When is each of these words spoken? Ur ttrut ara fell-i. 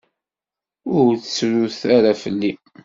Ur 0.99 1.11
ttrut 1.17 1.79
ara 1.95 2.11
fell-i. 2.23 2.51